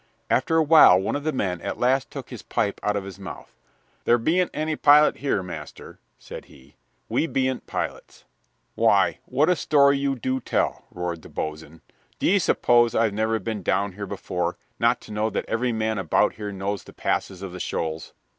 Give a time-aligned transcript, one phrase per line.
[0.31, 3.19] After a while one of the men at last took his pipe out of his
[3.19, 3.55] mouth.
[4.05, 6.75] "There ben't any pilot here, master," said he;
[7.07, 8.25] "we ben't pilots."
[8.73, 11.81] "Why, what a story you do tell!" roared the boatswain.
[12.17, 16.33] "D'ye suppose I've never been down here before, not to know that every man about
[16.33, 18.15] here knows the passes of the shoals?"